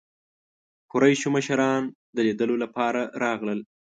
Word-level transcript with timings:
قریشو 0.91 1.29
مشران 1.35 1.83
د 2.15 2.17
لیدلو 2.27 2.55
لپاره 2.63 3.01
راغلل. 3.23 3.59